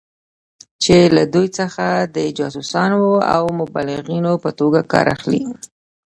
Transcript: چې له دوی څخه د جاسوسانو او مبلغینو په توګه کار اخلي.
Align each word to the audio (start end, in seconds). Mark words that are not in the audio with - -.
چې 0.83 0.97
له 1.15 1.23
دوی 1.33 1.47
څخه 1.59 1.85
د 2.15 2.17
جاسوسانو 2.37 3.03
او 3.35 3.43
مبلغینو 3.59 4.33
په 4.43 4.49
توګه 4.59 4.79
کار 4.91 5.05
اخلي. 5.15 5.41